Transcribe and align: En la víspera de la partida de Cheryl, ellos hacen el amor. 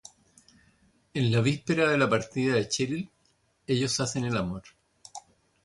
En 1.13 1.31
la 1.31 1.41
víspera 1.41 1.87
de 1.87 1.95
la 1.95 2.09
partida 2.09 2.55
de 2.55 2.67
Cheryl, 2.67 3.11
ellos 3.67 3.99
hacen 3.99 4.23
el 4.25 4.35
amor. 4.35 4.63